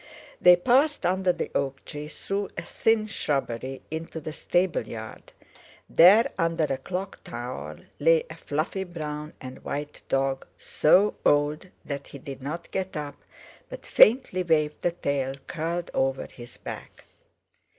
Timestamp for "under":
1.05-1.31, 6.39-6.63